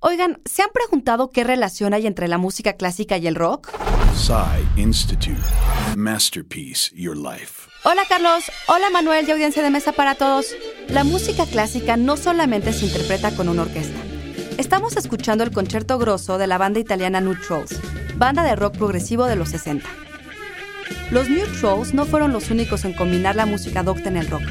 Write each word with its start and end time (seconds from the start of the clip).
Oigan, 0.00 0.40
¿se 0.44 0.62
han 0.62 0.68
preguntado 0.72 1.30
qué 1.30 1.42
relación 1.42 1.92
hay 1.92 2.06
entre 2.06 2.28
la 2.28 2.38
música 2.38 2.74
clásica 2.74 3.18
y 3.18 3.26
el 3.26 3.34
rock? 3.34 3.68
Psy 4.14 4.80
Institute. 4.80 5.42
Masterpiece 5.96 6.92
Your 6.94 7.16
Life. 7.16 7.68
Hola 7.82 8.02
Carlos, 8.08 8.44
hola 8.68 8.90
Manuel 8.90 9.26
y 9.26 9.32
audiencia 9.32 9.60
de 9.60 9.70
mesa 9.70 9.90
para 9.90 10.14
todos. 10.14 10.54
La 10.86 11.02
música 11.02 11.46
clásica 11.46 11.96
no 11.96 12.16
solamente 12.16 12.72
se 12.72 12.86
interpreta 12.86 13.34
con 13.34 13.48
una 13.48 13.62
orquesta. 13.62 13.98
Estamos 14.56 14.96
escuchando 14.96 15.42
el 15.42 15.50
concierto 15.50 15.98
grosso 15.98 16.38
de 16.38 16.46
la 16.46 16.58
banda 16.58 16.78
italiana 16.78 17.20
New 17.20 17.34
Trolls, 17.34 17.74
banda 18.16 18.44
de 18.44 18.54
rock 18.54 18.78
progresivo 18.78 19.24
de 19.24 19.34
los 19.34 19.48
60. 19.48 19.88
Los 21.10 21.28
New 21.28 21.46
Trolls 21.58 21.92
no 21.92 22.06
fueron 22.06 22.32
los 22.32 22.50
únicos 22.52 22.84
en 22.84 22.92
combinar 22.92 23.34
la 23.34 23.46
música 23.46 23.82
docta 23.82 24.10
en 24.10 24.16
el 24.16 24.28
rock. 24.28 24.44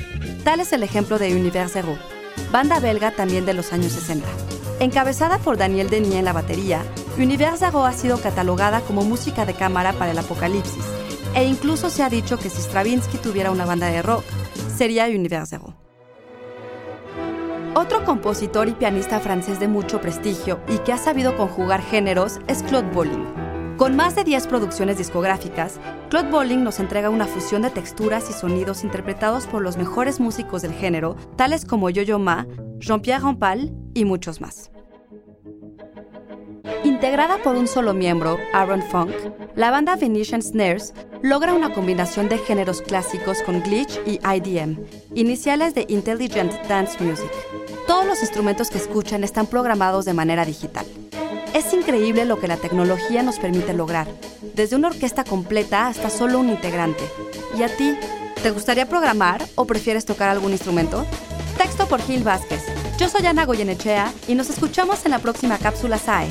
Tal 0.44 0.60
es 0.60 0.74
el 0.74 0.84
ejemplo 0.84 1.18
de 1.18 1.34
Univers 1.34 1.72
Zero, 1.72 1.98
banda 2.52 2.80
belga 2.80 3.12
también 3.12 3.46
de 3.46 3.54
los 3.54 3.74
años 3.74 3.92
60. 3.94 4.28
Encabezada 4.80 5.40
por 5.40 5.58
Daniel 5.58 5.90
Denis 5.90 6.14
en 6.14 6.26
la 6.26 6.34
batería, 6.34 6.84
Univers 7.18 7.60
Zero 7.60 7.86
ha 7.86 7.94
sido 7.94 8.22
catalogada 8.22 8.82
como 8.82 9.04
música 9.04 9.46
de 9.46 9.54
cámara 9.54 9.94
para 9.94 10.12
el 10.12 10.18
apocalipsis, 10.20 10.86
e 11.34 11.46
incluso 11.46 11.90
se 11.90 12.04
ha 12.04 12.10
dicho 12.10 12.38
que 12.38 12.50
si 12.50 12.62
Stravinsky 12.62 13.18
tuviera 13.18 13.52
una 13.52 13.66
banda 13.66 13.88
de 13.88 14.02
rock, 14.02 14.24
sería 14.76 15.06
Univers 15.06 15.50
Zero. 15.50 15.74
Otro 17.76 18.04
compositor 18.06 18.68
y 18.68 18.74
pianista 18.74 19.20
francés 19.20 19.60
de 19.60 19.68
mucho 19.68 20.02
prestigio 20.02 20.60
y 20.68 20.80
que 20.80 20.94
ha 20.94 20.98
sabido 20.98 21.38
conjugar 21.38 21.82
géneros 21.82 22.40
es 22.48 22.64
Claude 22.64 22.90
Bolling. 22.92 23.47
Con 23.78 23.96
más 23.96 24.16
de 24.16 24.24
10 24.24 24.48
producciones 24.48 24.98
discográficas, 24.98 25.80
Claude 26.10 26.32
Bolling 26.32 26.64
nos 26.64 26.80
entrega 26.80 27.12
una 27.12 27.28
fusión 27.28 27.62
de 27.62 27.70
texturas 27.70 28.28
y 28.28 28.34
sonidos 28.34 28.84
interpretados 28.84 29.46
por 29.46 29.62
los 29.62 29.78
mejores 29.78 30.20
músicos 30.20 30.64
del 30.64 30.74
género, 30.74 31.16
tales 31.36 31.64
como 31.64 31.92
Yo-Yo 31.92 32.18
Ma, 32.18 32.48
Jean-Pierre 32.80 33.22
Rampal 33.22 33.72
y 33.94 34.04
muchos 34.04 34.42
más. 34.42 34.72
Integrada 36.84 37.38
por 37.44 37.56
un 37.56 37.68
solo 37.68 37.94
miembro, 37.94 38.40
Aaron 38.52 38.82
Funk, 38.82 39.12
la 39.56 39.70
banda 39.70 39.96
Venetian 39.96 40.42
Snares 40.42 40.96
logra 41.22 41.54
una 41.54 41.72
combinación 41.72 42.30
de 42.30 42.40
géneros 42.40 42.82
clásicos 42.82 43.44
con 43.44 43.62
glitch 43.62 44.00
y 44.08 44.20
IDM, 44.26 44.80
iniciales 45.14 45.76
de 45.76 45.86
Intelligent 45.88 46.52
Dance 46.68 46.98
Music. 47.04 47.30
Todos 47.86 48.08
los 48.08 48.22
instrumentos 48.22 48.72
que 48.72 48.80
escuchan 48.80 49.24
están 49.24 49.46
programados 49.46 50.06
de 50.06 50.16
manera 50.16 50.46
digital. 50.46 50.88
Es 51.58 51.74
increíble 51.74 52.24
lo 52.26 52.40
que 52.40 52.48
la 52.48 52.58
tecnología 52.58 53.24
nos 53.24 53.40
permite 53.40 53.74
lograr, 53.74 54.08
desde 54.54 54.76
una 54.76 54.90
orquesta 54.90 55.24
completa 55.24 55.88
hasta 55.88 56.12
solo 56.12 56.40
un 56.40 56.50
integrante. 56.50 57.04
¿Y 57.58 57.64
a 57.64 57.76
ti? 57.76 57.96
¿Te 58.44 58.52
gustaría 58.52 58.88
programar 58.88 59.44
o 59.56 59.66
prefieres 59.66 60.06
tocar 60.06 60.30
algún 60.30 60.52
instrumento? 60.52 61.04
Texto 61.58 61.88
por 61.88 62.00
Gil 62.04 62.24
Vázquez. 62.24 62.62
Yo 63.00 63.10
soy 63.10 63.26
Ana 63.26 63.48
Goyenechea 63.48 64.14
y 64.28 64.36
nos 64.36 64.52
escuchamos 64.52 65.04
en 65.06 65.12
la 65.14 65.18
próxima 65.18 65.58
cápsula 65.58 65.98
SAE. 65.98 66.30